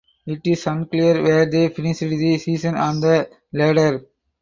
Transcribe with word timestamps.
It 0.25 0.39
is 0.47 0.65
unclear 0.65 1.21
where 1.21 1.45
they 1.45 1.69
finished 1.69 1.99
the 1.99 2.35
season 2.39 2.73
on 2.75 3.01
the 3.01 3.29
ladder. 3.53 4.03